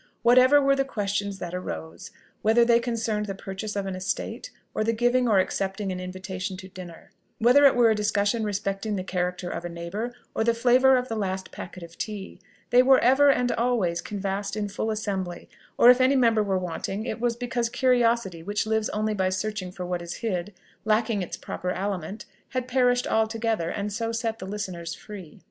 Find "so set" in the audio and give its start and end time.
23.93-24.39